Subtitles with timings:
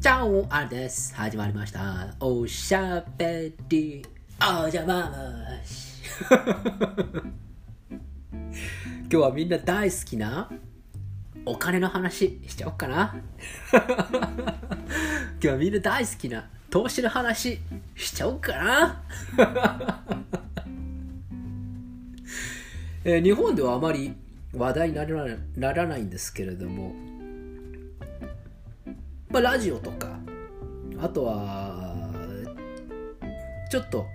[0.00, 1.14] チャオあれです。
[1.14, 2.14] 始まりました。
[2.20, 4.02] おしゃべり、
[4.64, 6.00] おじゃままし。
[8.40, 10.50] 今日はみんな大好きな
[11.44, 13.14] お金の話しちゃおうかな。
[13.72, 13.82] 今
[15.38, 17.60] 日はみんな大好きな投資の話
[17.94, 19.02] しちゃおうかな。
[23.04, 24.14] えー日本ではあまり
[24.54, 26.94] 話題にならないならないんですけれども、
[29.30, 30.18] まあ、ラジオとか
[31.00, 31.94] あとは
[33.70, 34.06] ちょっと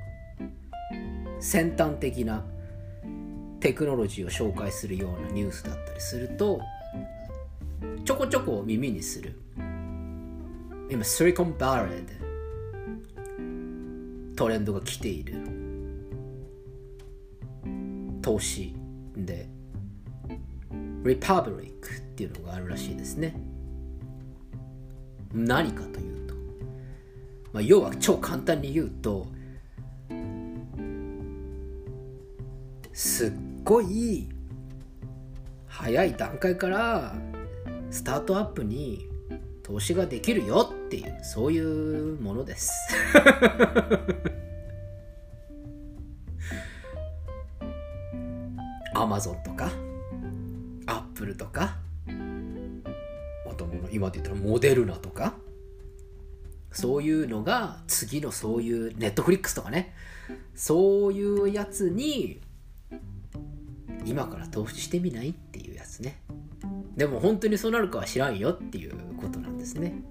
[1.39, 2.43] 先端的な
[3.61, 6.59] テクノロジーを紹介するようなニュースだったりすると
[8.03, 9.39] ちょこちょこ耳にする。
[10.89, 12.13] 今シリコンバレーで
[14.35, 15.41] トレンドが来ている
[18.21, 18.75] 投資
[19.15, 19.47] で
[21.03, 23.35] リパブリックっていうのがあるらしいですね。
[25.35, 26.33] 何かというと、
[27.51, 29.27] まあ、要は超簡単に言うと
[32.93, 33.31] すっ
[33.65, 34.29] ごい
[35.67, 37.13] 早い段階から
[37.91, 39.09] スタートアップに
[39.63, 42.71] 投資ができるよっていうそういうものです。
[48.93, 49.69] アマゾンとか
[50.85, 51.77] アップルとか
[53.95, 55.35] 今で言ったらモデルナとか
[56.71, 59.93] そういうのが次のそういうネットフリックスとかね。
[60.53, 62.41] そういうやつに
[64.05, 66.19] 今から投資してみないっていうやつね。
[66.97, 70.03] でも本当にそうなるかは知らんよっていうことなんですね。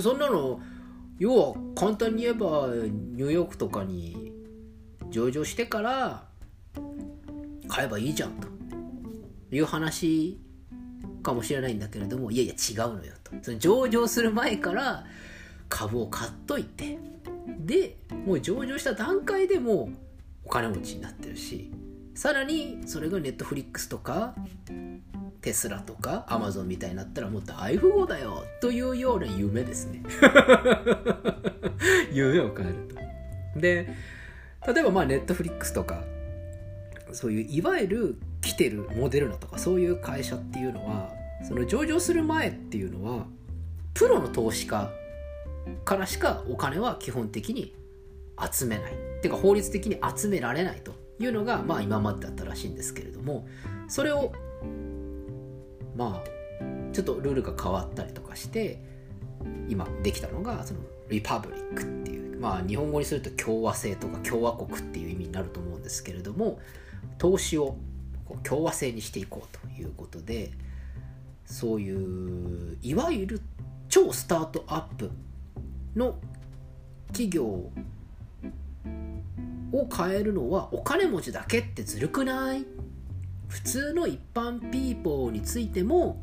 [0.00, 0.60] そんなの
[1.18, 4.32] 要は簡単に言えばニューヨークとかに
[5.10, 6.28] 上場してから
[7.66, 8.46] 買えばいいじゃんと
[9.50, 10.38] いう話
[11.22, 13.32] かもしれないんだけれどもいやいや違うのよと。
[13.42, 15.04] その上場する前から
[15.68, 16.98] 株を買っといて。
[17.66, 17.96] で
[18.26, 19.96] もう上場した段階でもう
[20.44, 21.70] お金持ちになってるし
[22.14, 24.34] さらにそれがネットフリックスとか
[25.40, 30.02] テスラとかアマゾンみたいになったらもう大富豪だよというような夢ですね。
[32.12, 32.74] 夢を変える
[33.54, 33.60] と。
[33.60, 33.88] で
[34.66, 36.02] 例えばまあネットフリックスとか
[37.12, 41.10] そういういわゆる来てるモデルナとかそういう会社っていうのは
[41.48, 43.26] その上場する前っていうのは
[43.94, 44.90] プロの投資家
[45.84, 47.74] からしかお金は基本的に
[48.52, 48.92] 集めない。
[48.92, 53.46] っていうか法律的に集められないというのがまあ今までだったらしいんですけれども
[53.88, 54.32] それを
[55.96, 56.28] まあ
[56.92, 58.84] ちょっとルールが変わったりとかして
[59.66, 66.58] 今できたのがそのリパブリックっていうまあ日本語にすると共和制とか共和国っていう意味になると思うんですけれども
[67.16, 67.76] 投資を
[68.34, 70.50] こう共和制にしていこうということで
[71.46, 73.40] そういういわゆる
[73.88, 75.10] 超スタートアップ
[75.94, 76.18] の
[77.08, 77.72] 企業を
[79.72, 82.64] 変えるのはお金持ちだけってずるくない？
[83.48, 86.20] 普通の一般ピーポーについても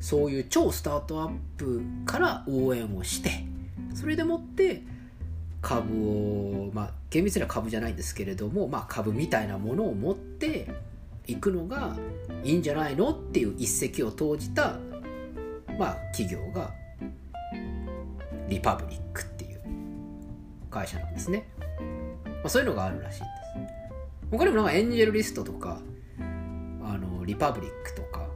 [0.00, 3.44] そういう超スタートアップから応援をして
[3.94, 4.82] それでもって
[5.60, 10.68] 株をまあ厳密には株じゃないんですけれども、まあ、株みたいなものを持って
[11.26, 11.96] いくのが
[12.44, 14.76] いいんじゃないのっていう一石を投じた、
[15.78, 16.70] まあ、企業が
[18.48, 19.60] リパブリックっていう
[20.70, 21.48] 会社なんですね、
[22.24, 23.28] まあ、そういうのがあるらしいんです。
[24.30, 25.80] 他にもなんかエンジェルリストとか
[26.18, 28.28] あのリパブリックとか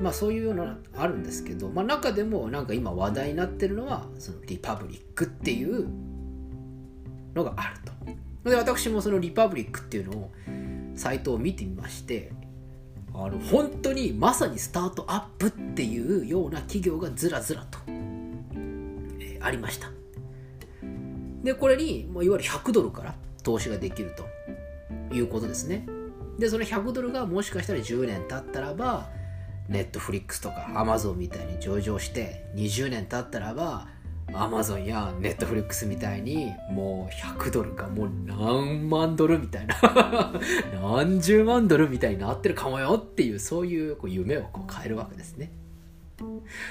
[0.00, 5.86] まあそういうようなあるんですけど、まあ、中でもなんか今話題になってるのはそのリパブリックっていう
[7.34, 7.80] のがある
[8.44, 8.50] と。
[8.50, 10.30] で私もそのリパブリックっていうのを
[10.94, 12.30] サイトを見てみまして
[13.14, 19.90] あの本当にまさにスタートアップっていうような企業がずらずらと、えーありました。
[21.42, 25.86] でこれにもういわゆる100ドルから投資ができるということですね。
[26.38, 29.10] でその100ドルがもしかしたら10年経ったらば
[29.68, 33.88] ネットフリックスとかアマゾンみたいに上場して20年経ったらば
[34.32, 39.76] アマゾンやネットフリックスみたいにもう100ドルかもう何万ドルみたいな
[40.82, 45.52] 何十万ドルみたいになってるかもよっていうそういうこう夢をこう変えるわけですね。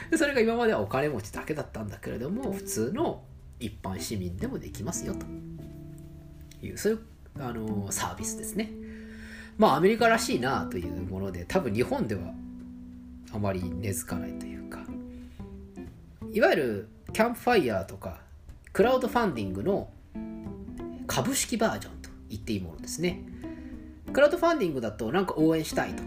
[0.09, 3.23] でそれが今まではお金持ちだけだったんだけれども普通の
[3.59, 5.25] 一般市民でもできますよと
[6.65, 7.00] いうそういう
[7.39, 8.71] あのサービスですね。
[9.57, 12.33] まあアメリカらしいなというもので多分日本では
[13.31, 14.85] あまり根付かないというか
[16.31, 18.18] いわゆるキャンプファイヤーとか
[18.71, 19.88] クラウドファンディングの
[21.06, 23.21] 株式バージョンと言っていいものですね。
[24.12, 26.01] クラウドファンディングだとなんか応援したいと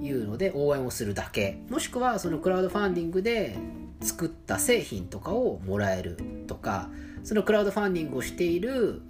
[0.00, 1.62] いうので応援をするだけ。
[1.70, 3.56] もしくはそのクラウドファンディングで
[4.00, 6.18] 作った製品とかをもらえる
[6.48, 6.90] とか。
[7.22, 9.02] そのクラウドファンディングをしている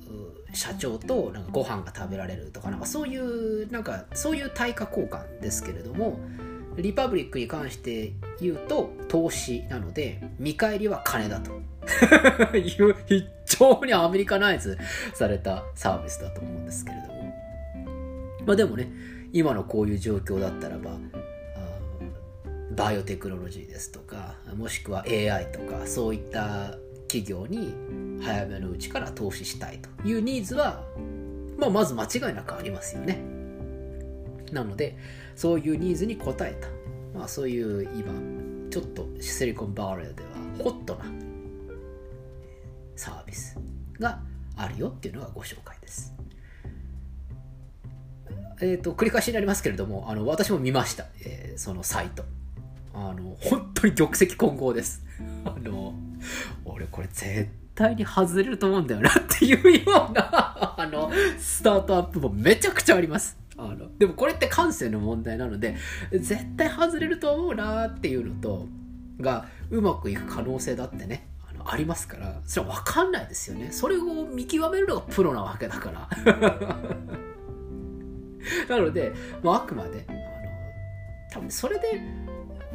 [0.52, 2.70] 社長となんかご飯が食べられるとか。
[2.70, 6.20] なんかそういうなんかそういう対価交換ですけれども。
[6.80, 11.52] リパブリックに関して言うと投資なので見返りは金だと
[12.56, 14.78] いう非常にアメリカナイズ
[15.14, 17.34] されたサービスだと思うんですけれども
[18.46, 18.90] まあでもね
[19.32, 20.98] 今のこういう状況だったらば
[22.70, 26.76] バイオテクノロジーですとかもしくは AI とかそういった
[27.08, 27.74] 企業に
[28.22, 30.84] 早めのうちから投資したいというニーズは、
[31.58, 33.39] まあ、まず間違いなくありますよね。
[34.52, 34.96] なので
[35.36, 36.68] そういうニーズに応えた、
[37.18, 38.12] まあ、そういう今
[38.70, 40.30] ちょっとシリコンバレーでは
[40.62, 41.04] ホットな
[42.96, 43.56] サービス
[43.98, 44.20] が
[44.56, 46.14] あるよっていうのがご紹介です。
[48.60, 52.24] えっ、ー、と繰り返しになりますけれどもあの私も見ました、えー、そのサイト。
[52.92, 55.02] あの本当に玉石混合です。
[55.44, 55.94] あの
[56.64, 63.38] 俺これ絶対に外れると思うんだよなっていうような あのスタートアップもめちゃくちゃあります。
[64.00, 65.76] でもこれって感性の問題なので
[66.10, 68.66] 絶対外れると思うなっていうのと
[69.20, 73.70] がうまくいく可能性だってねあのありますからそれは分かんないですよね。
[73.70, 76.08] それを見極めるのがプロなわけだから。
[78.70, 79.12] なので、
[79.42, 80.18] まあ、あくまであの
[81.30, 82.00] 多分それで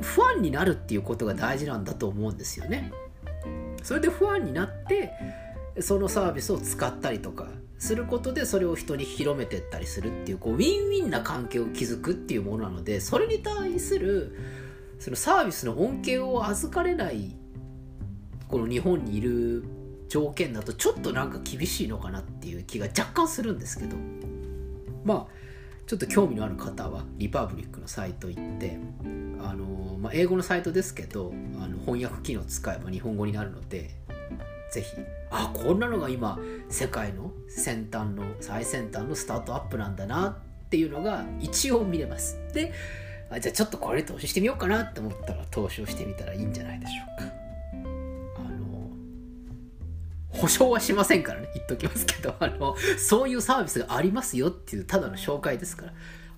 [0.01, 2.91] ファンになるっていうことが大事なんだと思うんですよね。
[3.81, 5.11] それでファンになって
[5.81, 14.37] そのサービスを使ったりとかすることでそれを人に広めてったりするっていうこうウィンウィンな関係を築くっていうものなのでそれに対する
[14.99, 17.35] そのサービスの恩恵を預かれない
[18.47, 19.63] この日本にいる
[20.07, 23.97] 条件だとちょっとなんか厳しいのかなっていう気が若干するんですけど。
[25.05, 25.45] まあ
[25.87, 28.79] ちょっと興味のある方はリパブリックのサイト行って
[29.39, 31.31] あの、まあ、英語のサイトですけど
[31.61, 33.91] あの翻訳機能使えば日本語になるので
[34.71, 34.95] ぜひ。
[35.31, 36.39] あこんなのが今
[36.69, 42.37] 世界の先端の最先端のスタートアップなんだなっていうのが一応見れます。
[42.53, 42.71] で
[43.29, 47.31] あじゃあちょっとこれ投資してみようかなって思ったら投資をしてみたらいいんじゃないでしょうか。
[48.37, 48.91] あの
[50.29, 51.49] 保証はしませんからね。
[51.53, 55.93] 言っときますけどあのそういうサービスがありますよっていうただの紹介ですから。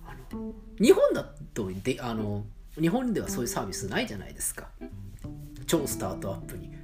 [0.06, 2.44] あの日本だとであの
[2.80, 4.68] 日本ではそういうサービスないじゃないですか。
[5.66, 6.77] 超スタートアップに。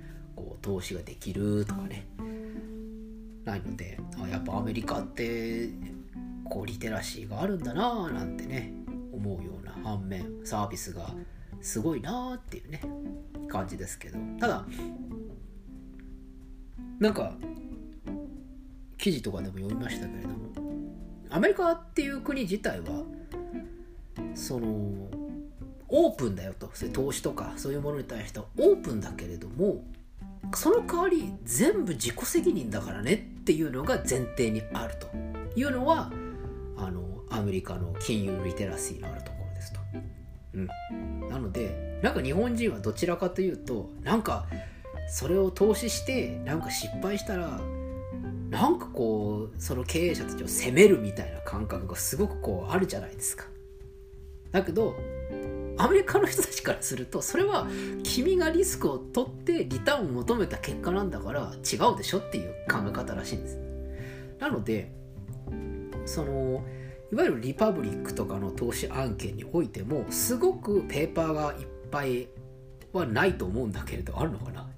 [0.65, 2.07] 投資ができるとかね。
[3.45, 5.69] ないのであやっぱアメリカって
[6.49, 8.73] こうリテラシーがあるんだなーなんてね
[9.13, 11.11] 思うような反面サービスが
[11.61, 12.81] すごいなーっていうね
[13.47, 14.19] 感じですけど。
[14.41, 14.65] ただ
[16.99, 17.37] なんか
[18.97, 20.35] 記事とかでも読みましたけれども
[21.29, 23.05] アメリカっていう国自体は
[24.35, 24.69] その
[25.89, 26.71] オープンだよと。
[26.73, 29.85] そういう投資とかそういうものに対してはオープンだけれども
[30.57, 35.09] その代わり全部自己責任だからねっていうのが前提にあると
[35.59, 36.11] いうのは
[36.77, 39.81] あのアメリカの金融リテラシーのあるところですと。
[40.55, 44.47] うん、なのでなんか日本人はどちらかというとなんか
[45.09, 47.61] それを投資してなんか失敗したら
[48.51, 53.47] なんかこうその経営者たちを責めるみたいな感覚がすごくこうあるじゃないですか。
[54.53, 54.95] だけど
[55.77, 57.67] アメリカの人たちからするとそれは
[58.03, 63.59] 君がリスクを取ってリターンを求めた結果なんだから違うでしょっていう考え方らしいんです。
[64.39, 64.93] なので
[66.07, 66.63] その
[67.13, 72.29] いわゆるリパブリックとかの投資案件においてもすごくペーパーがいっぱい
[72.93, 74.69] はないと思うんだけれどあるのかな。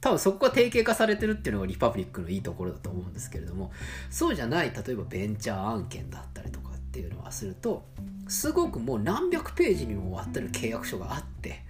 [0.00, 3.72] 多分そこが定型化されてるっていうのがリパブリックのいいところだと思うんですけれども
[4.08, 7.84] そうじゃない例えばベンチャー案件だったりとかっていうのはすると
[8.26, 11.62] すごくもう何百ページにもわってる契約書があって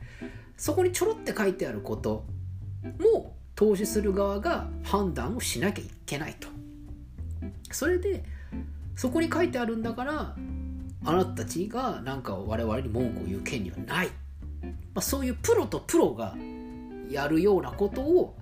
[0.56, 2.24] そこにちょろって書いてあること
[3.00, 6.48] も投資する側が判断をしなきゃいけないと。
[7.72, 8.22] それで
[8.94, 10.36] そこに書いてあるんだから
[11.04, 14.08] あなたたちがなんか我々に文句を言う権利はない、
[14.62, 16.36] まあ、そういうプロとプロが
[17.10, 18.36] やるようなことを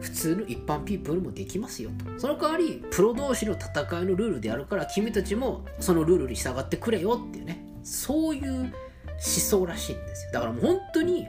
[0.00, 2.20] 普通の一般ピープルもできますよと。
[2.20, 7.64] その代わりプロ同士の戦いのルールであるから君たちもそのルールに従ってくれよっていうね。
[7.82, 8.70] そういう思
[9.18, 10.32] 想らしいんですよ。
[10.32, 11.26] だからもう本当に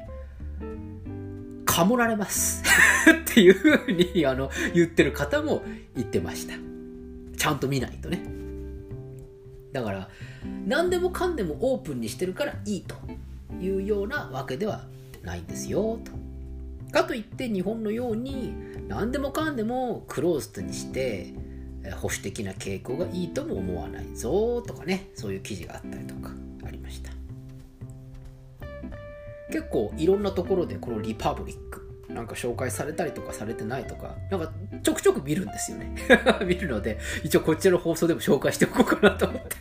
[1.66, 2.64] かもられます。
[3.10, 5.64] っていうふうにあの言ってる方も
[5.96, 6.54] 言ってました。
[7.38, 8.24] ちゃんと見ないとね。
[9.72, 10.10] だから
[10.66, 12.96] 何でもかんでもオープンにしてるからいいと
[13.62, 14.84] いうようなわけでは
[15.24, 16.12] ないんですよと。
[16.92, 18.54] かといって日本のように
[18.88, 21.34] 何でもかんでもクローズドにして
[22.02, 26.32] 保守的な傾向がいいとも思わないぞとかねそういう記事があったりとか
[26.66, 27.12] ありました
[29.52, 35.96] 結構いろんなところでこのリパブリックなんか紹介されたりとかされてないとか、なんかちょくちょく見るんですよね。
[36.46, 39.56] 見るので、一応こっちの放送でも紹介しておこうかなと思って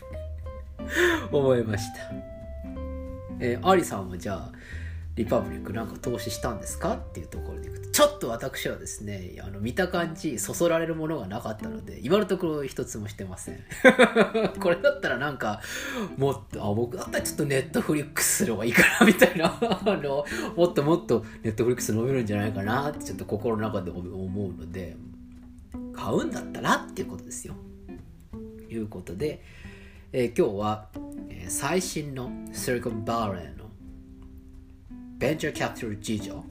[1.30, 2.10] 思いました。
[3.40, 4.52] えー、アリさんはじゃあ、
[5.18, 6.94] リパブリックなんか投資したんですか？
[6.94, 13.58] っていうところでいくと、ちょっと私はですね、あの見た感じ、そそられるものがなかったので、今のところ一つもしてません。
[14.60, 15.60] これだったらなんか、
[16.16, 20.24] もっと、あ、僕だったらちょっとネットフリックスすればいいかな、みたいな、 あの、
[20.56, 24.96] もっともっとネットフリックス伸びるんじゃないかなってちょっと心の中で思うので、
[25.92, 27.54] 買うんだったらっていうことですよ。
[28.70, 29.42] いうことで、
[30.12, 30.88] えー、今日は、
[31.28, 33.57] えー、最新のシリコンバレー
[35.18, 36.44] ベンチャーキャピタル事情。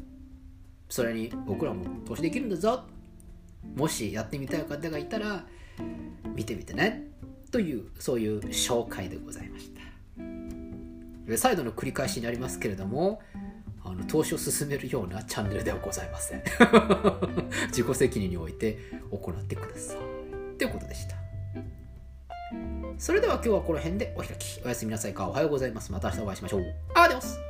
[0.90, 2.84] それに僕らも投資できるんだぞ。
[3.76, 5.46] もしやってみたい方がいたら
[6.36, 7.08] 見てみてね。
[7.52, 9.72] というそういう紹介でございまし
[11.30, 11.38] た。
[11.38, 13.22] 再度の繰り返しになりますけれども
[13.84, 16.44] あの投資を進めるようなチャンネルではございません。
[17.72, 18.78] 自己責任において
[19.12, 19.98] 行ってください。
[20.58, 21.16] ということでした。
[22.98, 24.62] それでは今日はこの辺でお開き。
[24.66, 25.28] おやすみなさいか。
[25.28, 25.92] おはようございます。
[25.92, 26.76] また明日お会いしましょう。
[26.96, 27.47] アディオス。